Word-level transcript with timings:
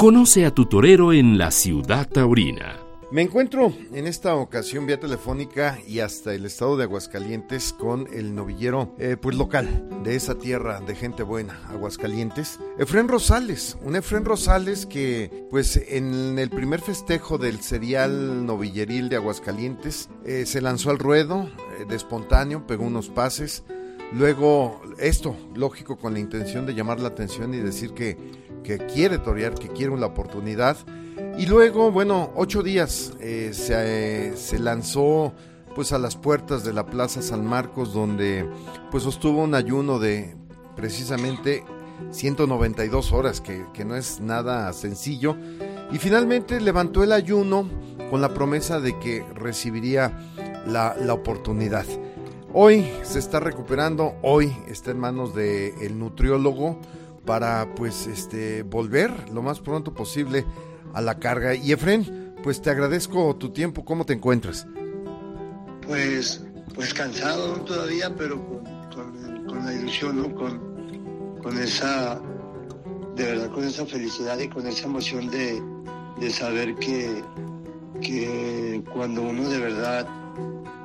Conoce 0.00 0.46
a 0.46 0.50
tu 0.50 0.64
torero 0.64 1.12
en 1.12 1.36
la 1.36 1.50
ciudad 1.50 2.08
taurina. 2.08 2.80
Me 3.10 3.20
encuentro 3.20 3.70
en 3.92 4.06
esta 4.06 4.34
ocasión 4.34 4.86
vía 4.86 4.98
telefónica 4.98 5.78
y 5.86 6.00
hasta 6.00 6.32
el 6.32 6.46
estado 6.46 6.78
de 6.78 6.84
Aguascalientes 6.84 7.74
con 7.74 8.08
el 8.10 8.34
novillero 8.34 8.94
eh, 8.98 9.18
pues 9.20 9.36
local 9.36 9.90
de 10.02 10.16
esa 10.16 10.36
tierra 10.36 10.80
de 10.80 10.94
gente 10.94 11.22
buena, 11.22 11.60
Aguascalientes, 11.68 12.58
Efren 12.78 13.08
Rosales, 13.08 13.76
un 13.82 13.94
Efren 13.94 14.24
Rosales 14.24 14.86
que 14.86 15.44
pues 15.50 15.76
en 15.76 16.38
el 16.38 16.48
primer 16.48 16.80
festejo 16.80 17.36
del 17.36 17.60
serial 17.60 18.46
novilleril 18.46 19.10
de 19.10 19.16
Aguascalientes 19.16 20.08
eh, 20.24 20.46
se 20.46 20.62
lanzó 20.62 20.88
al 20.88 20.98
ruedo 20.98 21.50
eh, 21.78 21.84
de 21.86 21.96
espontáneo, 21.96 22.66
pegó 22.66 22.84
unos 22.84 23.10
pases, 23.10 23.64
luego 24.14 24.80
esto, 24.98 25.36
lógico, 25.54 25.98
con 25.98 26.14
la 26.14 26.20
intención 26.20 26.64
de 26.64 26.74
llamar 26.74 27.00
la 27.00 27.08
atención 27.08 27.52
y 27.52 27.58
decir 27.58 27.92
que, 27.92 28.16
que 28.62 28.78
quiere 28.78 29.18
torear, 29.18 29.54
que 29.54 29.68
quiere 29.68 29.92
una 29.92 30.06
oportunidad 30.06 30.76
y 31.38 31.46
luego, 31.46 31.90
bueno, 31.90 32.32
ocho 32.34 32.62
días 32.62 33.14
eh, 33.20 33.50
se, 33.54 34.36
se, 34.36 34.58
lanzó 34.58 35.32
pues 35.74 35.92
a 35.92 35.98
las 35.98 36.16
puertas 36.16 36.64
de 36.64 36.72
la 36.72 36.86
Plaza 36.86 37.22
San 37.22 37.46
Marcos 37.46 37.94
donde 37.94 38.46
pues 38.90 39.04
sostuvo 39.04 39.42
un 39.42 39.54
ayuno 39.54 39.98
de 39.98 40.36
precisamente 40.76 41.64
192 42.10 43.12
horas, 43.12 43.40
que, 43.40 43.64
que 43.72 43.84
no 43.84 43.96
es 43.96 44.20
nada 44.20 44.72
sencillo. 44.72 45.36
Y 45.92 45.98
finalmente 45.98 46.60
levantó 46.60 47.02
el 47.02 47.12
ayuno 47.12 47.68
con 48.10 48.20
la 48.20 48.34
promesa 48.34 48.80
de 48.80 48.98
que 48.98 49.24
recibiría 49.34 50.12
la, 50.66 50.96
la 51.00 51.14
oportunidad. 51.14 51.86
Hoy 52.52 52.86
se 53.02 53.18
está 53.18 53.40
recuperando, 53.40 54.14
hoy 54.22 54.54
está 54.66 54.90
en 54.90 54.98
manos 54.98 55.34
del 55.34 55.72
el 55.80 55.98
nutriólogo 55.98 56.78
para 57.24 57.74
pues 57.74 58.06
este 58.06 58.62
volver 58.62 59.30
lo 59.30 59.42
más 59.42 59.60
pronto 59.60 59.94
posible 59.94 60.44
a 60.94 61.00
la 61.00 61.18
carga. 61.18 61.54
Y 61.54 61.72
Efren, 61.72 62.34
pues 62.42 62.62
te 62.62 62.70
agradezco 62.70 63.36
tu 63.36 63.50
tiempo, 63.50 63.84
¿cómo 63.84 64.04
te 64.04 64.12
encuentras? 64.12 64.66
Pues, 65.86 66.44
pues 66.74 66.94
cansado 66.94 67.60
todavía, 67.62 68.14
pero 68.16 68.40
con, 69.46 69.64
la 69.64 69.74
ilusión, 69.74 70.16
¿no? 70.16 70.34
Con, 70.34 71.38
con 71.42 71.58
esa, 71.58 72.20
de 73.16 73.24
verdad, 73.24 73.50
con 73.50 73.64
esa 73.64 73.84
felicidad 73.84 74.38
y 74.38 74.48
con 74.48 74.66
esa 74.66 74.86
emoción 74.86 75.28
de, 75.30 75.62
de 76.20 76.30
saber 76.30 76.74
que, 76.76 77.22
que 78.00 78.82
cuando 78.92 79.22
uno 79.22 79.48
de 79.48 79.58
verdad 79.58 80.06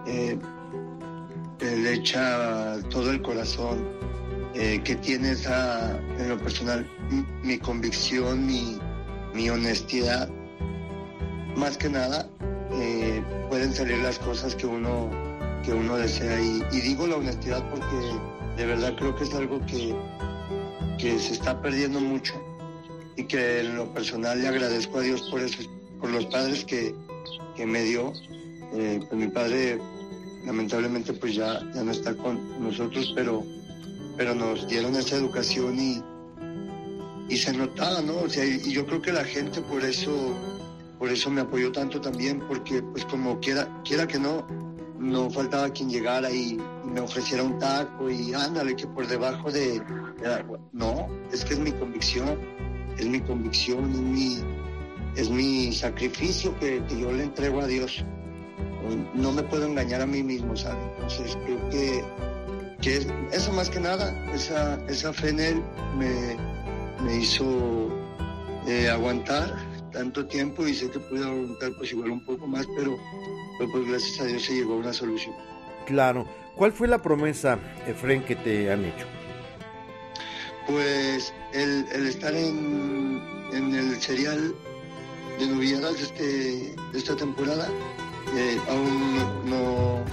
eh, 0.08 0.38
le 1.62 1.94
echa 1.94 2.78
todo 2.90 3.12
el 3.12 3.22
corazón, 3.22 3.88
eh, 4.56 4.82
que 4.84 4.96
tiene 4.96 5.32
esa, 5.32 6.00
en 6.18 6.30
lo 6.30 6.38
personal, 6.38 6.90
mi 7.44 7.58
convicción, 7.58 8.46
mi, 8.48 8.80
mi 9.34 9.50
honestidad, 9.50 10.30
más 11.56 11.78
que 11.78 11.90
nada, 11.90 12.28
eh, 12.72 13.22
pueden 13.50 13.74
salir 13.74 13.98
las 14.00 14.18
cosas 14.20 14.56
que 14.56 14.66
uno, 14.66 15.10
que 15.64 15.74
uno 15.74 15.98
desea. 15.98 16.40
Y, 16.42 16.62
digo 16.72 17.08
la 17.08 17.18
honestidad 17.18 17.64
porque 17.70 17.96
de 18.58 18.66
verdad 18.66 18.96
creo 18.98 19.16
que 19.16 19.24
es 19.26 19.34
algo 19.34 19.60
que, 19.66 19.94
que 20.98 21.20
se 21.20 21.34
está 21.34 21.62
perdiendo 21.62 22.00
mucho 22.00 22.34
y 23.18 23.24
que 23.26 23.62
en 23.62 23.76
lo 23.76 23.94
personal 23.94 24.42
le 24.42 24.48
agradezco 24.48 25.00
a 25.00 25.02
Dios 25.02 25.22
por 25.30 25.42
eso, 25.42 25.64
por 26.00 26.10
los 26.10 26.26
padres 26.28 26.66
que, 26.66 26.96
que 27.56 27.66
me 27.66 27.84
dio. 27.84 28.14
Eh, 28.74 29.00
pues 29.08 29.22
mi 29.22 29.28
padre 29.28 29.80
lamentablemente 30.46 31.14
pues 31.14 31.36
ya, 31.36 31.62
ya 31.74 31.84
no 31.84 31.92
está 31.92 32.16
con 32.16 32.62
nosotros, 32.62 33.14
pero, 33.16 33.44
pero 34.18 34.34
nos 34.36 34.68
dieron 34.68 34.96
esa 34.96 35.16
educación 35.16 35.80
y, 35.80 36.04
y 37.30 37.38
se 37.38 37.54
notaba, 37.54 38.02
¿no? 38.02 38.18
O 38.18 38.30
sea, 38.30 38.46
y 38.46 38.72
yo 38.72 38.86
creo 38.86 39.02
que 39.02 39.12
la 39.12 39.24
gente 39.24 39.62
por 39.62 39.84
eso, 39.84 40.34
por 41.00 41.12
eso 41.12 41.30
me 41.30 41.42
apoyó 41.42 41.72
tanto 41.72 42.00
también, 42.00 42.40
porque 42.48 42.82
pues 42.82 43.06
como 43.06 43.40
quiera, 43.40 43.82
quiera 43.84 44.08
que 44.08 44.20
no, 44.20 44.46
no 45.00 45.30
faltaba 45.30 45.70
quien 45.70 45.90
llegara 45.90 46.32
y, 46.32 46.58
me 46.86 47.02
ofreciera 47.02 47.44
un 47.44 47.60
taco 47.60 48.10
y 48.10 48.34
ándale, 48.34 48.74
que 48.76 48.88
por 48.88 49.06
debajo 49.06 49.52
de, 49.52 49.82
no, 50.72 51.08
es 51.34 51.44
que 51.44 51.56
es 51.56 51.60
mi 51.60 51.74
convicción, 51.74 52.40
es 52.98 53.06
mi 53.06 53.20
convicción, 53.20 53.92
es 53.92 54.00
mi, 54.00 54.38
es 55.18 55.30
mi 55.30 55.74
sacrificio 55.74 56.58
que, 56.60 56.82
yo 56.98 57.12
le 57.12 57.24
entrego 57.24 57.60
a 57.60 57.68
Dios. 57.68 58.06
No 59.14 59.32
me 59.34 59.44
puedo 59.44 59.66
engañar 59.66 60.02
a 60.02 60.06
mí 60.06 60.24
mismo, 60.24 60.56
¿sabes? 60.56 60.86
Entonces 60.94 61.38
creo 61.44 61.70
que, 61.70 62.04
que 62.86 63.08
eso 63.32 63.52
más 63.52 63.68
que 63.72 63.80
nada, 63.80 64.14
esa, 64.32 64.80
esa 64.88 65.12
fe 65.12 65.30
en 65.30 65.40
él 65.40 65.64
me, 65.98 66.38
me 67.04 67.18
hizo 67.18 67.90
eh, 68.68 68.88
aguantar 68.90 69.56
tanto 69.92 70.28
tiempo 70.28 70.68
y 70.68 70.76
sé 70.76 70.92
que 70.92 71.00
pude 71.00 71.26
aguantar 71.26 71.72
pues 71.78 71.94
igual 71.94 72.12
un 72.12 72.24
poco 72.24 72.46
más, 72.46 72.68
pero, 72.78 72.96
pues 73.58 73.88
gracias 73.88 74.20
a 74.20 74.26
Dios 74.26 74.44
se 74.44 74.54
llegó 74.54 74.76
a 74.76 74.78
una 74.78 74.94
solución. 74.94 75.34
Claro. 75.88 76.28
¿Cuál 76.56 76.74
fue 76.74 76.88
la 76.88 77.02
promesa, 77.02 77.58
Efren, 77.88 78.24
que 78.24 78.36
te 78.36 78.72
han 78.72 78.86
hecho? 78.86 79.08
Pues 80.68 81.34
el, 81.54 81.88
estar 82.06 82.36
en, 82.36 83.20
en, 83.52 83.74
el 83.74 84.00
serial 84.00 84.54
de 85.40 85.48
novilladas 85.48 85.98
de, 85.98 86.04
este, 86.04 86.24
de 86.92 86.98
esta 87.00 87.16
temporada 87.16 87.68
eh, 88.38 88.60
aún 88.70 89.50
no, 89.50 90.04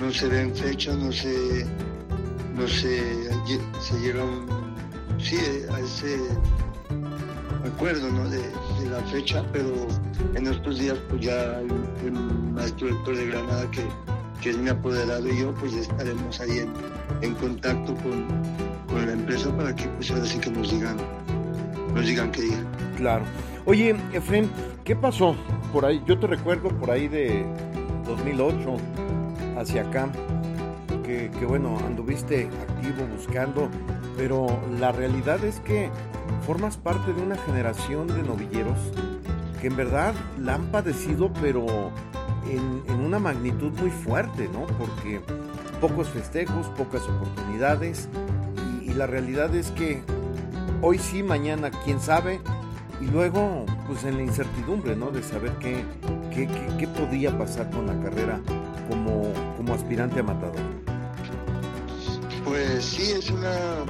no, 0.00 0.12
se 0.12 0.26
ven 0.26 0.54
fechas, 0.54 0.96
no 0.96 1.12
se, 1.12 1.64
no 2.58 2.66
se, 2.66 3.30
se 3.80 4.00
llega 4.00 4.22
a 4.22 4.24
un 4.24 4.46
sí, 5.18 5.36
a 5.70 5.78
ese 5.78 6.18
acuerdo 7.64 8.10
¿no? 8.10 8.28
de, 8.28 8.40
la 8.90 9.00
fecha, 9.02 9.44
pero 9.52 9.68
en 10.34 10.46
estos 10.46 10.78
días 10.78 10.96
pues 11.08 11.20
ya 11.20 11.60
el, 11.60 12.12
maestro 12.52 12.88
Héctor 12.88 13.16
de 13.16 13.26
Granada 13.26 13.70
que, 13.70 13.82
que, 14.40 14.50
es 14.50 14.58
mi 14.58 14.70
apoderado 14.70 15.28
y 15.28 15.40
yo 15.40 15.54
pues 15.54 15.74
estaremos 15.74 16.40
ahí 16.40 16.64
en, 17.20 17.34
contacto 17.34 17.94
con, 17.96 18.26
con, 18.88 19.06
la 19.06 19.12
empresa 19.12 19.54
para 19.56 19.74
que 19.74 19.86
pues 19.88 20.10
ahora 20.10 20.24
sí 20.24 20.38
que 20.38 20.50
nos 20.50 20.70
digan, 20.70 20.96
nos 21.94 22.06
digan 22.06 22.32
qué 22.32 22.42
día. 22.42 22.64
Claro. 22.96 23.24
Oye, 23.66 23.94
Efren, 24.12 24.50
¿qué 24.84 24.96
pasó 24.96 25.36
por 25.72 25.84
ahí? 25.84 26.02
Yo 26.06 26.18
te 26.18 26.26
recuerdo 26.26 26.70
por 26.70 26.90
ahí 26.90 27.06
de 27.06 27.44
2008 28.06 28.76
hacia 29.58 29.82
acá, 29.82 30.08
que, 31.08 31.46
bueno, 31.46 31.78
anduviste 31.86 32.48
activo 32.68 33.06
buscando 33.16 33.70
pero 34.18 34.60
la 34.80 34.90
realidad 34.90 35.42
es 35.44 35.60
que 35.60 35.88
formas 36.44 36.76
parte 36.76 37.12
de 37.12 37.22
una 37.22 37.36
generación 37.36 38.08
de 38.08 38.22
novilleros 38.24 38.76
que 39.60 39.68
en 39.68 39.76
verdad 39.76 40.12
la 40.38 40.56
han 40.56 40.66
padecido, 40.66 41.32
pero 41.40 41.66
en, 42.50 43.00
una 43.00 43.20
magnitud 43.20 43.72
muy 43.78 43.90
fuerte, 43.90 44.50
¿no? 44.52 44.66
Porque 44.76 45.20
pocos 45.80 46.08
festejos, 46.08 46.66
pocas 46.76 47.02
oportunidades, 47.04 48.08
y, 48.84 48.92
la 48.92 49.06
realidad 49.06 49.54
es 49.54 49.70
que 49.70 50.02
hoy 50.82 50.98
sí, 50.98 51.22
mañana 51.22 51.70
quién 51.84 52.00
sabe, 52.00 52.40
y 53.00 53.06
luego 53.06 53.64
pues 53.86 54.04
en 54.04 54.16
la 54.16 54.24
incertidumbre, 54.24 54.96
¿no? 54.96 55.10
De 55.10 55.22
saber 55.22 55.52
qué, 55.60 55.84
qué, 56.34 56.48
qué, 56.78 56.88
podía 56.88 57.38
pasar 57.38 57.70
con 57.70 57.86
la 57.86 57.98
carrera 58.02 58.40
como, 58.88 59.32
como 59.56 59.74
aspirante 59.74 60.20
a 60.20 60.24
matador. 60.24 60.77
Pues 62.48 62.82
sí, 62.82 63.12
es 63.12 63.30
una 63.30 63.84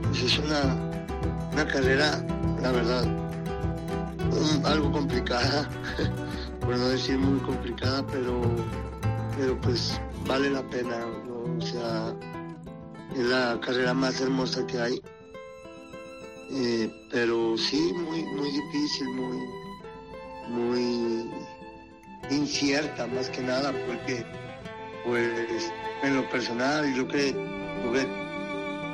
pues 0.00 0.22
es 0.22 0.38
una, 0.38 0.62
una 1.52 1.66
carrera, 1.66 2.24
la 2.62 2.72
verdad, 2.72 3.04
algo 4.64 4.90
complicada, 4.90 5.68
por 6.60 6.78
no 6.78 6.88
decir 6.88 7.18
muy 7.18 7.38
complicada, 7.40 8.06
pero, 8.06 8.40
pero 9.36 9.60
pues 9.60 10.00
vale 10.26 10.48
la 10.50 10.62
pena, 10.70 11.04
o 11.58 11.60
sea, 11.60 12.14
es 13.14 13.26
la 13.26 13.60
carrera 13.60 13.92
más 13.92 14.20
hermosa 14.22 14.66
que 14.66 14.80
hay. 14.80 15.02
Eh, 16.50 16.90
pero 17.10 17.58
sí, 17.58 17.92
muy, 17.92 18.22
muy 18.24 18.50
difícil, 18.52 19.08
muy, 19.08 19.38
muy 20.48 21.30
incierta 22.30 23.06
más 23.08 23.28
que 23.28 23.42
nada, 23.42 23.70
porque 23.86 24.24
pues 25.04 25.72
en 26.02 26.16
lo 26.16 26.28
personal 26.30 26.94
yo 26.94 27.06
que 27.06 27.32
tuve 27.82 28.06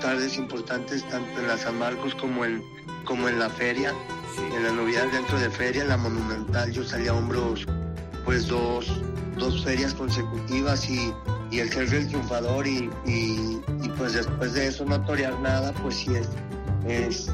tardes 0.00 0.36
importantes 0.36 1.04
tanto 1.08 1.40
en 1.40 1.46
la 1.46 1.56
San 1.56 1.78
Marcos 1.78 2.14
como 2.14 2.44
en, 2.44 2.62
como 3.04 3.28
en 3.28 3.38
la 3.38 3.50
feria, 3.50 3.92
en 4.54 4.62
la 4.62 4.72
novedad 4.72 5.06
dentro 5.12 5.38
de 5.38 5.50
feria, 5.50 5.82
en 5.82 5.88
la 5.88 5.96
monumental 5.96 6.72
yo 6.72 6.84
salía 6.84 7.10
a 7.10 7.14
hombros 7.14 7.66
pues 8.24 8.48
dos, 8.48 9.00
dos 9.38 9.64
ferias 9.64 9.94
consecutivas 9.94 10.88
y, 10.88 11.12
y 11.50 11.60
el 11.60 11.70
ser 11.70 11.92
el 11.94 12.08
triunfador 12.08 12.66
y, 12.66 12.90
y, 13.06 13.60
pues 13.98 14.14
después 14.14 14.54
de 14.54 14.68
eso 14.68 14.84
no 14.84 15.00
torear 15.04 15.38
nada 15.40 15.72
pues 15.82 15.96
sí 15.96 16.14
es, 16.14 16.28
es 16.86 17.30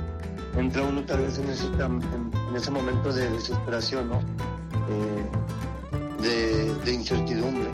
entra 0.56 0.82
uno 0.82 1.02
tal 1.04 1.20
vez 1.20 1.38
en 1.38 1.48
ese, 1.50 1.66
en, 1.66 2.56
ese 2.56 2.70
momento 2.70 3.12
de 3.12 3.30
desesperación, 3.30 4.08
¿no? 4.08 4.20
Eh, 4.88 6.22
de, 6.22 6.74
de 6.84 6.92
incertidumbre. 6.92 7.68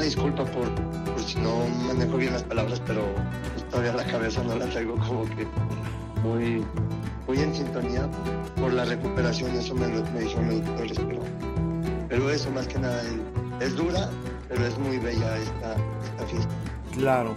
Una 0.00 0.06
disculpa 0.06 0.46
por, 0.46 0.66
si 1.20 1.38
no 1.40 1.66
manejo 1.86 2.16
bien 2.16 2.32
las 2.32 2.42
palabras, 2.44 2.80
pero 2.86 3.02
todavía 3.70 3.92
la 3.92 4.06
cabeza 4.06 4.42
no 4.42 4.54
la 4.56 4.64
traigo 4.64 4.96
como 4.96 5.26
que 5.26 5.46
muy, 6.22 6.64
muy 7.26 7.38
en 7.38 7.54
sintonía 7.54 8.08
por 8.58 8.72
la 8.72 8.86
recuperación, 8.86 9.54
eso 9.56 9.74
me, 9.74 9.88
me 9.88 10.20
dijeron 10.20 10.46
los 10.46 10.64
doctores, 10.64 10.98
pero, 11.06 11.20
pero 12.08 12.30
eso 12.30 12.50
más 12.50 12.66
que 12.66 12.78
nada 12.78 13.02
es, 13.60 13.76
dura, 13.76 14.08
pero 14.48 14.64
es 14.64 14.78
muy 14.78 14.96
bella 14.96 15.36
esta, 15.36 15.76
esta 16.02 16.26
fiesta. 16.28 16.54
Claro, 16.94 17.36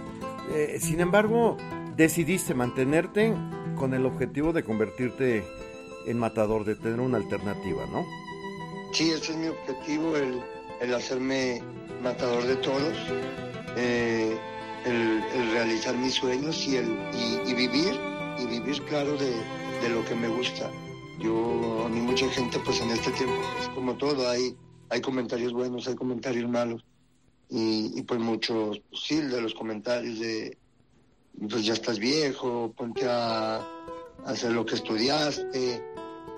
eh, 0.54 0.78
sin 0.80 1.00
embargo, 1.00 1.58
decidiste 1.98 2.54
mantenerte 2.54 3.34
con 3.76 3.92
el 3.92 4.06
objetivo 4.06 4.54
de 4.54 4.64
convertirte 4.64 5.44
en 6.06 6.18
matador, 6.18 6.64
de 6.64 6.76
tener 6.76 7.00
una 7.00 7.18
alternativa, 7.18 7.84
¿no? 7.92 8.06
Sí, 8.94 9.10
ese 9.10 9.32
es 9.32 9.36
mi 9.36 9.48
objetivo, 9.48 10.16
el, 10.16 10.40
el 10.80 10.94
hacerme 10.94 11.62
matador 12.02 12.44
de 12.44 12.56
toros, 12.56 12.96
eh, 13.76 14.36
el, 14.84 15.50
realizar 15.52 15.96
mis 15.96 16.14
sueños 16.14 16.66
y, 16.66 16.76
el, 16.76 16.98
y, 17.46 17.54
vivir, 17.54 17.98
y 18.38 18.46
vivir 18.46 18.82
claro 18.84 19.16
de, 19.16 19.32
de, 19.82 19.88
lo 19.88 20.04
que 20.04 20.14
me 20.14 20.28
gusta. 20.28 20.70
Yo, 21.20 21.84
a 21.86 21.88
mí 21.88 22.00
mucha 22.00 22.28
gente, 22.28 22.58
pues 22.64 22.80
en 22.80 22.90
este 22.90 23.10
tiempo, 23.12 23.40
es 23.60 23.68
como 23.68 23.94
todo, 23.94 24.28
hay, 24.28 24.56
hay 24.90 25.00
comentarios 25.00 25.52
buenos, 25.52 25.86
hay 25.88 25.94
comentarios 25.94 26.50
malos, 26.50 26.84
y, 27.48 28.02
pues 28.02 28.20
muchos, 28.20 28.80
pues, 28.90 29.02
sí, 29.02 29.20
de 29.20 29.40
los 29.40 29.54
comentarios 29.54 30.18
de, 30.18 30.58
pues 31.48 31.64
ya 31.64 31.74
estás 31.74 31.98
viejo, 31.98 32.72
ponte 32.76 33.06
a, 33.08 33.64
hacer 34.26 34.52
lo 34.52 34.64
que 34.64 34.74
estudiaste, 34.74 35.82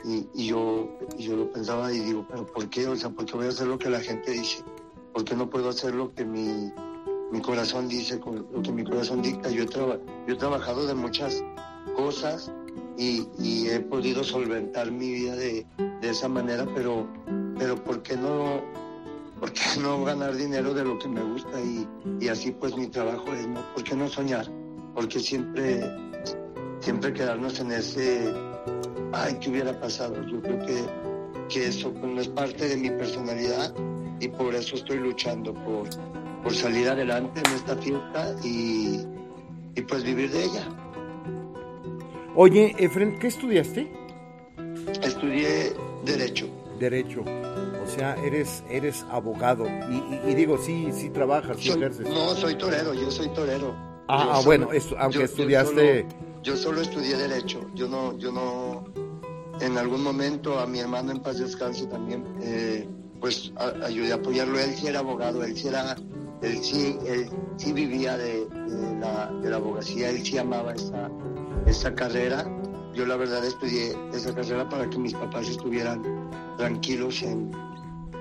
y, 0.06 0.46
yo, 0.46 0.88
yo 1.18 1.36
lo 1.36 1.50
pensaba 1.50 1.92
y 1.92 1.98
digo, 1.98 2.24
pero 2.28 2.46
¿por 2.46 2.70
qué? 2.70 2.86
O 2.86 2.94
sea, 2.94 3.10
¿por 3.10 3.26
qué 3.26 3.36
voy 3.36 3.46
a 3.46 3.48
hacer 3.48 3.66
lo 3.66 3.78
que 3.78 3.90
la 3.90 4.00
gente 4.00 4.30
dice? 4.30 4.62
¿Por 5.12 5.24
qué 5.24 5.34
no 5.34 5.50
puedo 5.50 5.68
hacer 5.68 5.94
lo 5.94 6.14
que 6.14 6.24
mi, 6.24 6.70
mi 7.32 7.40
corazón 7.40 7.88
dice, 7.88 8.20
lo 8.52 8.62
que 8.62 8.72
mi 8.72 8.84
corazón 8.84 9.20
dicta? 9.20 9.50
Yo 9.50 9.64
he, 9.64 9.66
yo 9.66 10.00
he 10.28 10.36
trabajado 10.36 10.86
de 10.86 10.94
muchas 10.94 11.42
cosas 11.96 12.52
y, 12.96 13.26
y, 13.38 13.68
he 13.68 13.80
podido 13.80 14.22
solventar 14.22 14.92
mi 14.92 15.12
vida 15.12 15.34
de, 15.34 15.66
de, 16.00 16.08
esa 16.08 16.28
manera, 16.28 16.66
pero, 16.72 17.08
pero 17.58 17.82
¿por 17.82 18.02
qué 18.02 18.16
no, 18.16 18.62
por 19.40 19.52
qué 19.52 19.80
no 19.80 20.04
ganar 20.04 20.36
dinero 20.36 20.72
de 20.72 20.84
lo 20.84 20.98
que 21.00 21.08
me 21.08 21.22
gusta? 21.22 21.60
Y, 21.60 21.88
y 22.20 22.28
así 22.28 22.52
pues 22.52 22.76
mi 22.76 22.86
trabajo 22.86 23.32
es, 23.32 23.48
¿no? 23.48 23.60
¿por 23.74 23.82
qué 23.82 23.96
no 23.96 24.08
soñar? 24.08 24.46
Porque 24.94 25.18
siempre, 25.18 25.82
siempre 26.80 27.12
quedarnos 27.12 27.58
en 27.58 27.72
ese 27.72 28.32
ay, 29.22 29.38
¿qué 29.40 29.50
hubiera 29.50 29.78
pasado? 29.80 30.14
Yo 30.26 30.40
creo 30.42 30.58
que, 30.66 30.84
que 31.48 31.68
eso 31.68 31.92
pues, 31.92 32.12
no 32.12 32.20
es 32.20 32.28
parte 32.28 32.68
de 32.68 32.76
mi 32.76 32.90
personalidad 32.90 33.74
y 34.20 34.28
por 34.28 34.54
eso 34.54 34.76
estoy 34.76 34.98
luchando 34.98 35.54
por, 35.54 35.88
por 36.42 36.54
salir 36.54 36.88
adelante 36.88 37.40
en 37.44 37.54
esta 37.54 37.76
fiesta 37.76 38.34
y, 38.44 39.00
y 39.74 39.82
pues 39.82 40.04
vivir 40.04 40.30
de 40.30 40.44
ella. 40.44 40.68
Oye, 42.34 42.74
Efren, 42.78 43.18
¿qué 43.18 43.28
estudiaste? 43.28 43.90
Estudié 45.02 45.72
Derecho. 46.04 46.48
Derecho. 46.78 47.24
O 47.82 47.88
sea, 47.88 48.14
eres, 48.24 48.62
eres 48.68 49.06
abogado. 49.10 49.66
Y, 50.26 50.34
digo, 50.34 50.58
sí, 50.58 50.88
sí 50.92 51.08
trabajas, 51.08 51.56
sí 51.58 51.70
ejerces. 51.70 52.06
No, 52.08 52.34
soy 52.34 52.56
torero, 52.56 52.92
yo 52.92 53.10
soy 53.10 53.28
torero. 53.28 53.74
Ah, 54.08 54.34
ah 54.34 54.40
bueno, 54.44 54.68
aunque 54.98 55.24
estudiaste... 55.24 56.06
Yo 56.42 56.56
solo, 56.56 56.80
estudié 56.80 57.16
Derecho. 57.16 57.68
Yo 57.74 57.88
no, 57.88 58.16
yo 58.18 58.30
no, 58.30 58.84
en 59.60 59.78
algún 59.78 60.02
momento 60.02 60.58
a 60.58 60.66
mi 60.66 60.80
hermano 60.80 61.12
en 61.12 61.20
paz 61.20 61.38
descanse 61.38 61.86
también, 61.86 62.24
eh, 62.40 62.88
pues 63.20 63.52
ayudé 63.82 64.12
a 64.12 64.16
apoyarlo. 64.16 64.58
Él 64.58 64.74
sí 64.74 64.86
era 64.86 65.00
abogado, 65.00 65.42
él 65.42 65.56
sí 65.56 65.68
era, 65.68 65.96
él 66.42 66.58
sí, 66.62 66.98
él 67.06 67.28
sí 67.56 67.72
vivía 67.72 68.16
de, 68.16 68.46
la, 69.00 69.30
de 69.42 69.50
la 69.50 69.56
abogacía, 69.56 70.10
él 70.10 70.24
sí 70.24 70.38
amaba 70.38 70.74
esa, 70.74 71.10
esa 71.66 71.94
carrera. 71.94 72.44
Yo 72.94 73.04
la 73.06 73.16
verdad 73.16 73.44
estudié 73.44 73.96
esa 74.12 74.34
carrera 74.34 74.68
para 74.68 74.88
que 74.88 74.98
mis 74.98 75.12
papás 75.12 75.48
estuvieran 75.48 76.02
tranquilos 76.56 77.22
en, 77.22 77.50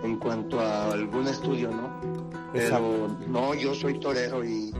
en 0.03 0.17
cuanto 0.19 0.59
a 0.59 0.91
algún 0.91 1.27
estudio, 1.27 1.71
¿no? 1.71 1.89
Pero 2.53 3.07
no, 3.27 3.53
yo 3.53 3.73
soy 3.73 3.99
torero 3.99 4.43
y, 4.43 4.73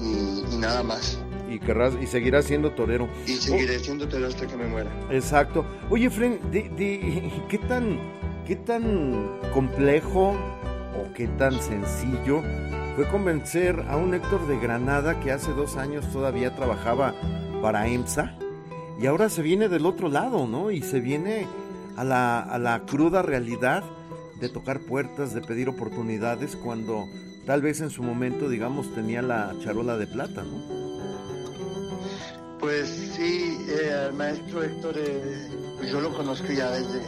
y 0.00 0.56
nada 0.58 0.82
más 0.82 1.18
y 1.56 1.58
querrás 1.58 1.94
y 2.00 2.06
seguirás 2.06 2.44
siendo 2.44 2.72
torero. 2.72 3.08
Y 3.26 3.32
seguiré 3.34 3.78
siendo 3.78 4.06
torero 4.08 4.28
hasta 4.28 4.46
que 4.46 4.56
me 4.56 4.66
muera. 4.66 4.90
Exacto. 5.10 5.64
Oye, 5.90 6.10
Fren, 6.10 6.38
de, 6.50 7.32
¿qué 7.48 7.58
tan 7.58 7.98
qué 8.46 8.56
tan 8.56 9.40
complejo 9.52 10.30
o 10.30 11.12
qué 11.14 11.26
tan 11.26 11.60
sencillo 11.60 12.42
fue 12.94 13.08
convencer 13.08 13.84
a 13.88 13.96
un 13.96 14.14
Héctor 14.14 14.46
de 14.46 14.58
Granada 14.58 15.18
que 15.20 15.32
hace 15.32 15.52
dos 15.52 15.76
años 15.76 16.10
todavía 16.12 16.54
trabajaba 16.54 17.14
para 17.60 17.88
EMSA 17.88 18.38
y 19.00 19.06
ahora 19.06 19.28
se 19.28 19.42
viene 19.42 19.68
del 19.68 19.84
otro 19.84 20.08
lado, 20.08 20.46
¿no? 20.46 20.70
Y 20.70 20.80
se 20.82 21.00
viene 21.00 21.46
a 21.96 22.04
la, 22.04 22.40
a 22.40 22.58
la 22.58 22.84
cruda 22.86 23.22
realidad 23.22 23.82
de 24.40 24.48
tocar 24.48 24.80
puertas, 24.80 25.34
de 25.34 25.42
pedir 25.42 25.68
oportunidades 25.68 26.56
cuando 26.56 27.06
tal 27.46 27.62
vez 27.62 27.80
en 27.80 27.90
su 27.90 28.02
momento, 28.02 28.48
digamos, 28.48 28.94
tenía 28.94 29.22
la 29.22 29.54
charola 29.60 29.96
de 29.96 30.06
plata, 30.06 30.44
¿no? 30.44 30.85
Pues 32.66 33.12
sí, 33.14 33.64
eh, 33.68 34.10
maestro 34.12 34.64
Héctor, 34.64 34.96
eh, 34.98 35.48
pues 35.76 35.88
yo 35.88 36.00
lo 36.00 36.12
conozco 36.12 36.48
ya 36.48 36.68
desde 36.72 37.00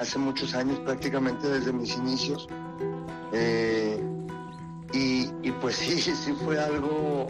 hace 0.00 0.18
muchos 0.18 0.56
años, 0.56 0.80
prácticamente 0.80 1.46
desde 1.46 1.72
mis 1.72 1.96
inicios. 1.96 2.48
Eh, 3.32 4.02
y, 4.92 5.52
pues 5.60 5.76
sí, 5.76 6.00
sí 6.00 6.32
fue 6.44 6.58
algo 6.58 7.28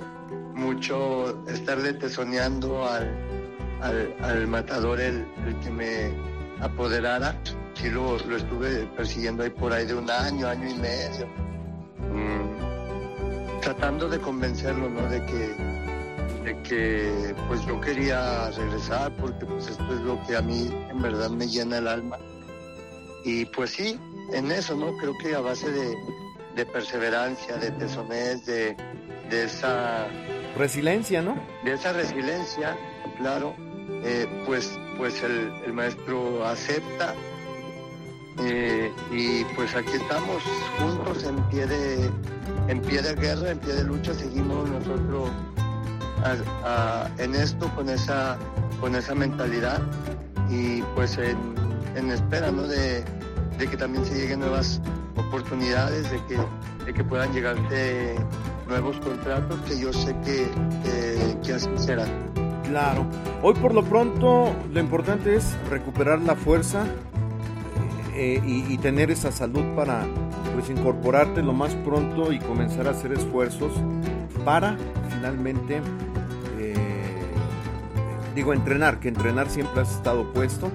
mucho 0.55 1.45
estarle 1.47 1.93
tesoneando 1.93 2.89
al, 2.89 3.15
al, 4.23 4.47
matador 4.47 4.99
el, 4.99 5.27
que 5.63 5.71
me 5.71 6.15
apoderara. 6.63 7.39
Sí 7.75 7.91
lo, 7.91 8.17
lo, 8.17 8.37
estuve 8.39 8.87
persiguiendo 8.97 9.43
ahí 9.43 9.51
por 9.51 9.75
ahí 9.75 9.85
de 9.85 9.95
un 9.95 10.11
año, 10.11 10.49
año 10.49 10.71
y 10.71 10.75
medio. 10.75 11.27
Mm, 12.15 13.61
tratando 13.61 14.09
de 14.09 14.19
convencerlo, 14.21 14.89
¿no? 14.89 15.07
De 15.07 15.23
que 15.27 15.94
de 16.45 16.61
que 16.63 17.35
pues 17.49 17.65
yo 17.67 17.81
quería 17.81 18.51
regresar 18.51 19.11
porque 19.17 19.47
pues 19.47 19.69
esto 19.69 19.95
es 19.95 20.01
lo 20.01 20.23
que 20.27 20.37
a 20.37 20.43
mí 20.43 20.69
en 20.91 21.01
verdad 21.01 21.31
me 21.31 21.47
llena 21.47 21.79
el 21.79 21.89
alma. 21.89 22.19
Y 23.25 23.47
pues 23.47 23.71
sí, 23.71 23.99
en 24.33 24.53
eso, 24.53 24.77
¿no? 24.77 24.97
Creo 24.99 25.17
que 25.17 25.35
a 25.35 25.41
base 25.41 25.71
de, 25.71 26.67
perseverancia, 26.67 27.57
de 27.57 27.71
tesonés, 27.73 28.45
de, 28.45 28.77
esa... 29.31 30.07
Resiliencia, 30.57 31.23
¿no? 31.23 31.35
De 31.65 31.73
esa 31.73 31.95
resiliencia, 31.95 32.77
claro, 33.17 33.55
eh, 34.05 34.27
pues, 34.47 34.79
pues 34.99 35.23
el, 35.23 35.73
maestro 35.73 36.45
acepta 36.47 37.15
eh, 38.41 38.93
y 39.11 39.45
pues 39.57 39.75
aquí 39.75 39.93
estamos 39.95 40.43
juntos 40.79 41.25
en 41.25 41.43
pie 41.49 41.67
de 41.67 42.11
en 42.69 42.81
pie 42.83 43.03
de 43.03 43.15
guerra, 43.15 43.51
en 43.51 43.59
pie 43.59 43.73
de 43.75 43.85
lucha, 43.85 44.15
seguimos 44.15 44.69
nosotros 44.69 45.31
en 47.19 47.35
esto 47.35 47.69
con 47.75 47.89
esa, 47.89 48.39
con 48.81 48.95
esa 48.95 49.15
mentalidad 49.15 49.81
y 50.51 50.83
pues 50.95 51.19
en, 51.19 52.11
espera 52.11 52.51
¿no? 52.51 52.63
de, 52.63 53.05
que 53.59 53.77
también 53.77 54.05
se 54.05 54.15
lleguen 54.15 54.41
nuevas 54.41 54.81
oportunidades, 55.17 56.11
de 56.11 56.19
que, 56.27 56.39
de 56.85 56.93
que 56.93 57.05
puedan 57.05 57.33
llegarte 57.33 58.17
nuevos 58.69 58.97
contratos, 58.99 59.59
que 59.61 59.79
yo 59.79 59.93
sé 59.93 60.15
que, 60.25 60.49
que, 61.43 61.53
así 61.53 61.69
será. 61.77 62.05
Claro, 62.65 63.07
hoy 63.43 63.55
por 63.55 63.75
lo 63.75 63.85
pronto 63.85 64.55
lo 64.73 64.81
importante 64.81 65.37
es 65.37 65.55
recuperar 65.71 66.21
la 66.21 66.35
fuerza 66.35 66.87
eh, 68.15 68.41
y, 68.45 68.73
y, 68.73 68.79
tener 68.79 69.11
esa 69.11 69.31
salud 69.31 69.65
para 69.77 70.07
pues 70.55 70.71
incorporarte 70.71 71.43
lo 71.43 71.53
más 71.53 71.75
pronto 71.75 72.33
y 72.33 72.39
comenzar 72.39 72.87
a 72.87 72.91
hacer 72.91 73.13
esfuerzos 73.13 73.73
para 74.45 74.77
finalmente 75.11 75.81
digo 78.35 78.53
entrenar, 78.53 78.99
que 78.99 79.09
entrenar 79.09 79.49
siempre 79.49 79.83
has 79.83 79.95
estado 79.95 80.33
puesto, 80.33 80.71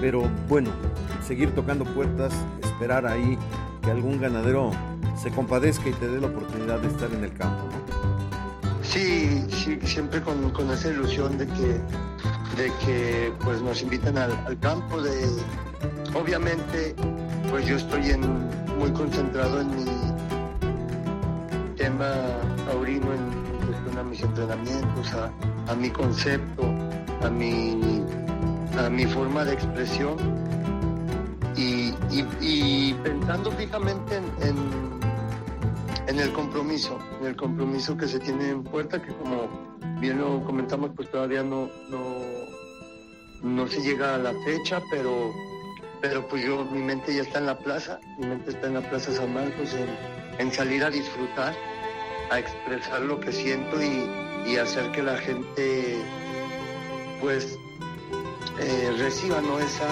pero 0.00 0.28
bueno, 0.48 0.70
seguir 1.26 1.54
tocando 1.54 1.84
puertas, 1.84 2.32
esperar 2.62 3.06
ahí 3.06 3.36
que 3.82 3.90
algún 3.90 4.20
ganadero 4.20 4.70
se 5.20 5.30
compadezca 5.30 5.88
y 5.88 5.92
te 5.92 6.08
dé 6.08 6.20
la 6.20 6.28
oportunidad 6.28 6.78
de 6.78 6.88
estar 6.88 7.12
en 7.12 7.24
el 7.24 7.32
campo. 7.32 7.68
Sí, 8.82 9.44
sí 9.50 9.78
siempre 9.82 10.20
con, 10.22 10.50
con, 10.50 10.70
esa 10.70 10.90
ilusión 10.90 11.38
de 11.38 11.46
que, 11.46 11.80
de 12.56 12.72
que 12.84 13.32
pues 13.42 13.62
nos 13.62 13.82
invitan 13.82 14.18
al, 14.18 14.58
campo, 14.60 15.02
de 15.02 15.26
obviamente 16.14 16.94
pues 17.50 17.66
yo 17.66 17.76
estoy 17.76 18.10
en, 18.10 18.20
muy 18.78 18.90
concentrado 18.92 19.60
en 19.60 19.70
mi 19.70 19.84
tema 21.76 22.12
taurino, 22.66 23.12
en 23.12 23.66
cuestión 23.66 23.98
a 23.98 24.02
mis 24.02 24.22
entrenamientos, 24.22 25.12
a 25.68 25.74
mi 25.74 25.90
concepto, 25.90 26.81
a 27.24 27.30
mi, 27.30 28.02
a 28.78 28.88
mi 28.88 29.06
forma 29.06 29.44
de 29.44 29.54
expresión. 29.54 30.16
Y, 31.56 32.94
pensando 33.04 33.50
fijamente 33.52 34.16
en, 34.16 35.00
en, 36.08 36.18
el 36.18 36.32
compromiso, 36.32 36.98
en 37.20 37.28
el 37.28 37.36
compromiso 37.36 37.96
que 37.96 38.08
se 38.08 38.18
tiene 38.18 38.50
en 38.50 38.64
puerta, 38.64 39.00
que 39.00 39.12
como 39.14 39.48
bien 40.00 40.18
lo 40.18 40.42
comentamos, 40.44 40.90
pues 40.96 41.10
todavía 41.10 41.42
no, 41.42 41.68
no, 41.88 42.02
no 43.42 43.66
se 43.68 43.80
llega 43.80 44.16
a 44.16 44.18
la 44.18 44.32
fecha, 44.44 44.82
pero, 44.90 45.32
pero 46.00 46.26
pues 46.28 46.44
yo, 46.44 46.64
mi 46.64 46.80
mente 46.80 47.14
ya 47.14 47.22
está 47.22 47.38
en 47.38 47.46
la 47.46 47.58
plaza, 47.58 48.00
mi 48.18 48.26
mente 48.26 48.50
está 48.50 48.66
en 48.66 48.74
la 48.74 48.80
Plaza 48.80 49.12
San 49.12 49.32
Marcos, 49.32 49.74
en, 49.74 49.88
en 50.38 50.52
salir 50.52 50.84
a 50.84 50.90
disfrutar, 50.90 51.54
a 52.30 52.38
expresar 52.38 53.02
lo 53.02 53.20
que 53.20 53.32
siento 53.32 53.80
y, 53.80 54.50
y 54.50 54.56
hacer 54.56 54.90
que 54.90 55.02
la 55.02 55.16
gente 55.16 55.96
pues 57.22 57.58
eh, 58.60 58.94
reciba 58.98 59.40
¿no? 59.40 59.58
esa, 59.60 59.88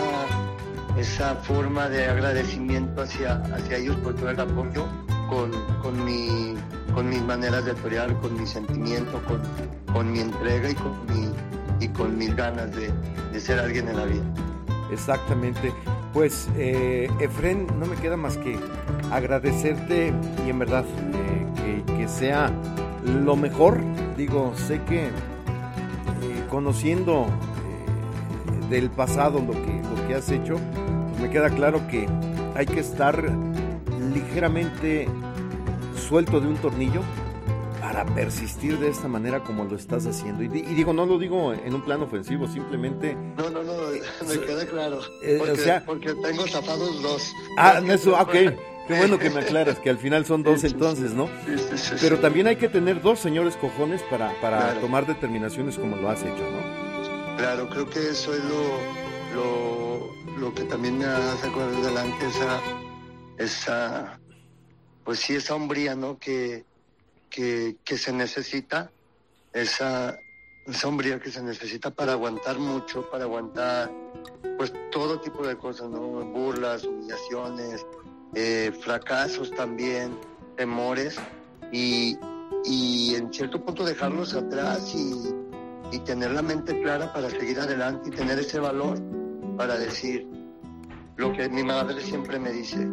esa 0.99 1.37
forma 1.37 1.88
de 1.88 2.06
agradecimiento 2.06 3.02
hacia, 3.02 3.37
hacia 3.54 3.78
ellos 3.78 3.96
por 3.99 4.14
todo 4.16 4.30
el 4.30 4.40
apoyo 4.40 4.87
con, 5.30 5.52
con, 5.80 6.04
mi, 6.04 6.56
con 6.92 7.08
mis 7.08 7.22
maneras 7.22 7.64
de 7.64 7.72
torear, 7.75 8.12
con 8.20 8.38
mi 8.38 8.46
sentimiento, 8.46 9.22
con, 9.26 9.40
con 9.94 10.12
mi 10.12 10.18
entrega 10.18 10.68
y 10.68 10.75
con, 10.75 10.92
mi, 11.06 11.30
y 11.78 11.88
con 11.88 12.18
mis 12.18 12.34
ganas 12.34 12.68
de, 12.75 12.92
ser 13.40 13.60
alguien 13.60 13.88
en 13.88 13.96
la 13.96 14.04
vida. 14.04 14.25
Exactamente. 14.92 15.72
Pues, 16.12 16.49
eh, 16.56 17.08
Efren, 17.20 17.68
no 17.78 17.87
me 17.87 17.94
queda 17.96 18.16
más 18.16 18.37
que 18.37 18.58
agradecerte 19.12 20.12
y 20.44 20.50
en 20.50 20.58
verdad 20.58 20.84
eh, 21.64 21.82
que, 21.96 22.08
sea 22.08 22.50
lo 23.04 23.37
mejor. 23.37 23.78
Digo, 24.16 24.52
sé 24.66 24.82
que 24.82 25.10
conociendo 26.50 27.26
eh, 27.26 28.69
del 28.69 28.90
pasado 28.90 29.40
lo 29.40 29.52
que, 29.52 29.83
lo 29.83 30.07
que 30.07 30.14
has 30.14 30.30
hecho, 30.30 30.59
pues 31.11 31.23
me 31.23 31.30
queda 31.30 31.50
claro 31.50 31.87
que 31.88 32.09
hay 32.54 32.66
que 32.66 32.80
estar 32.80 33.23
ligeramente 34.12 35.09
suelto 35.97 36.40
de 36.40 36.49
un 36.49 36.57
tornillo 36.57 37.02
para 37.80 38.04
persistir 38.04 38.78
de 38.78 38.88
esta 38.88 39.09
manera 39.09 39.42
como 39.42 39.64
lo 39.64 39.76
estás 39.76 40.07
haciendo. 40.07 40.42
Y, 40.42 40.47
y, 40.47 40.75
digo, 40.75 40.92
no 40.92 41.07
lo 41.07 41.19
digo 41.19 41.54
en 41.54 41.75
un 41.75 41.83
plano 41.83 42.04
ofensivo, 42.04 42.47
simplemente... 42.47 43.16
No, 43.37 43.50
no, 43.50 43.62
no, 43.62 43.73
me 44.28 44.40
queda 44.40 44.66
claro. 44.66 45.00
Eh, 45.23 45.37
porque, 45.38 45.52
o 45.52 45.57
sea, 45.57 45.85
porque 45.85 46.14
tengo 46.14 46.45
tapados 46.45 47.02
dos. 47.02 47.33
Ah, 47.57 47.80
eso, 47.88 48.14
ok. 48.14 48.35
Qué 48.90 48.99
bueno 48.99 49.20
que 49.20 49.30
me 49.30 49.38
aclaras, 49.38 49.78
que 49.78 49.88
al 49.88 49.99
final 49.99 50.26
son 50.26 50.42
dos 50.42 50.64
entonces, 50.64 51.12
¿no? 51.12 51.30
Pero 52.00 52.18
también 52.18 52.49
hay 52.49 52.56
que 52.56 52.68
tener 52.68 53.00
dos 53.00 53.20
señores 53.20 53.54
cojones 53.54 54.02
para, 54.11 54.32
para 54.40 54.59
claro. 54.59 54.80
tomar 54.80 55.06
determinaciones 55.06 55.78
como 55.78 55.94
lo 55.94 56.11
has 56.11 56.20
hecho, 56.23 56.42
¿no? 56.50 57.37
Claro, 57.37 57.68
creo 57.68 57.88
que 57.88 58.00
eso 58.00 58.35
es 58.35 58.42
lo, 58.47 59.30
lo, 59.37 60.38
lo 60.40 60.54
que 60.54 60.64
también 60.64 60.99
me 60.99 61.04
hace 61.04 61.47
acordar 61.47 61.73
adelante, 61.73 62.26
esa, 62.26 62.61
esa, 63.38 64.20
pues 65.04 65.20
sí, 65.20 65.37
esa 65.37 65.54
hombría, 65.54 65.94
¿no? 65.94 66.18
Que, 66.18 66.64
que, 67.30 67.76
que 67.85 67.97
se 67.97 68.12
necesita, 68.12 68.90
esa, 69.52 70.18
esa 70.66 70.88
hombría 70.88 71.20
que 71.20 71.30
se 71.30 71.44
necesita 71.44 71.92
para 71.92 72.14
aguantar 72.14 72.59
mucho, 72.59 73.09
para 73.09 73.23
aguantar, 73.23 73.88
pues 74.59 74.73
todo 74.90 75.20
tipo 75.20 75.47
de 75.47 75.56
cosas, 75.56 75.88
¿no? 75.88 76.00
Burlas, 76.00 76.82
humillaciones, 76.82 77.87
eh, 78.34 78.72
fracasos 78.80 79.50
también, 79.50 80.16
temores, 80.56 81.18
y, 81.72 82.16
y, 82.64 83.14
en 83.14 83.32
cierto 83.32 83.64
punto 83.64 83.84
dejarlos 83.84 84.34
atrás 84.34 84.94
y, 84.94 85.34
y, 85.96 85.99
tener 86.00 86.32
la 86.32 86.42
mente 86.42 86.80
clara 86.82 87.12
para 87.12 87.30
seguir 87.30 87.58
adelante 87.60 88.08
y 88.08 88.12
tener 88.12 88.38
ese 88.38 88.58
valor 88.58 88.99
para 89.56 89.78
decir 89.78 90.28
lo 91.16 91.32
que 91.32 91.49
mi 91.49 91.62
madre 91.62 92.00
siempre 92.00 92.38
me 92.38 92.50
dice, 92.52 92.88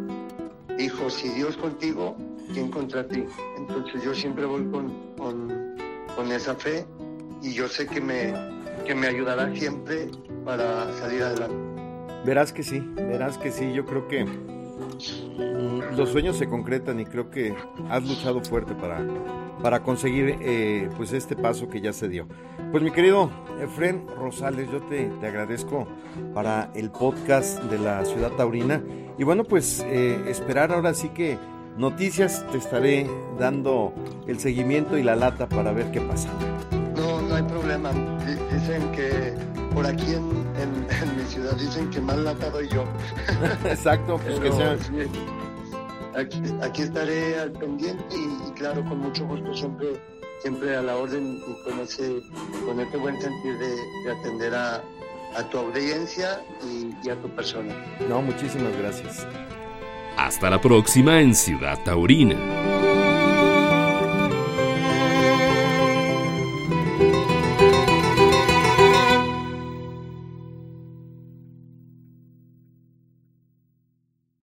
hijo, 0.78 1.10
si 1.10 1.28
Dios 1.30 1.56
contigo, 1.56 2.16
¿quién 2.52 2.70
contra 2.70 3.06
ti? 3.06 3.24
Entonces 3.56 4.02
yo 4.02 4.14
siempre 4.14 4.44
voy 4.44 4.64
con, 4.70 5.14
con, 5.16 5.76
con 6.14 6.32
esa 6.32 6.54
fe 6.54 6.86
y 7.42 7.52
yo 7.52 7.68
sé 7.68 7.86
que 7.86 8.00
me, 8.00 8.34
que 8.84 8.94
me 8.94 9.06
ayudará 9.06 9.54
siempre 9.54 10.10
para 10.44 10.92
salir 10.94 11.22
adelante. 11.22 11.56
Verás 12.24 12.52
que 12.52 12.62
sí, 12.62 12.80
verás 12.96 13.38
que 13.38 13.50
sí, 13.50 13.72
yo 13.72 13.84
creo 13.84 14.08
que 14.08 14.26
los 15.96 16.10
sueños 16.10 16.36
se 16.36 16.48
concretan 16.48 17.00
y 17.00 17.04
creo 17.04 17.30
que 17.30 17.54
has 17.90 18.04
luchado 18.04 18.40
fuerte 18.42 18.74
para, 18.74 19.00
para 19.62 19.82
conseguir 19.82 20.36
eh, 20.40 20.88
pues 20.96 21.12
este 21.12 21.36
paso 21.36 21.68
que 21.68 21.80
ya 21.80 21.92
se 21.92 22.08
dio. 22.08 22.26
Pues 22.70 22.82
mi 22.82 22.90
querido 22.90 23.30
Efren 23.60 24.06
Rosales, 24.18 24.70
yo 24.70 24.80
te, 24.82 25.10
te 25.20 25.26
agradezco 25.26 25.88
para 26.34 26.70
el 26.74 26.90
podcast 26.90 27.62
de 27.64 27.78
la 27.78 28.04
ciudad 28.04 28.30
taurina 28.32 28.82
y 29.18 29.24
bueno 29.24 29.44
pues 29.44 29.84
eh, 29.86 30.22
esperar 30.28 30.72
ahora 30.72 30.94
sí 30.94 31.08
que 31.08 31.38
noticias 31.76 32.44
te 32.52 32.58
estaré 32.58 33.08
dando 33.38 33.92
el 34.26 34.38
seguimiento 34.38 34.98
y 34.98 35.02
la 35.02 35.16
lata 35.16 35.48
para 35.48 35.72
ver 35.72 35.90
qué 35.90 36.00
pasa. 36.00 36.28
No, 36.96 37.22
no 37.22 37.34
hay 37.34 37.42
problema. 37.44 37.90
Dicen 38.52 38.92
que 38.92 39.34
por 39.78 39.86
aquí 39.86 40.12
en, 40.12 40.28
en, 40.58 40.86
en 40.90 41.16
mi 41.16 41.22
ciudad 41.22 41.54
dicen 41.54 41.88
que 41.90 42.00
más 42.00 42.16
lata 42.16 42.50
doy 42.50 42.68
yo. 42.68 42.84
Exacto, 43.64 44.18
pues 44.18 44.40
Pero, 44.40 44.42
que 44.42 44.52
sea. 44.56 44.76
Sí, 44.76 45.08
aquí, 46.16 46.42
aquí, 46.62 46.82
estaré 46.82 47.38
al 47.38 47.52
pendiente 47.52 48.02
y, 48.10 48.48
y, 48.48 48.52
claro, 48.54 48.84
con 48.84 48.98
mucho 48.98 49.24
gusto 49.24 49.54
siempre, 49.54 50.00
siempre 50.42 50.74
a 50.74 50.82
la 50.82 50.96
orden 50.96 51.40
y 51.46 51.62
con 51.62 51.78
ese, 51.78 52.20
con 52.66 52.80
este 52.80 52.96
buen 52.96 53.20
sentir 53.22 53.56
de, 53.56 53.76
de 54.04 54.18
atender 54.18 54.52
a, 54.56 54.82
a, 55.36 55.48
tu 55.48 55.58
audiencia 55.58 56.42
y, 56.64 56.92
y 57.06 57.10
a 57.10 57.14
tu 57.22 57.28
persona. 57.36 57.72
No, 58.08 58.20
muchísimas 58.20 58.76
gracias. 58.78 59.24
Hasta 60.16 60.50
la 60.50 60.60
próxima 60.60 61.20
en 61.20 61.36
Ciudad 61.36 61.78
Taurina. 61.84 62.34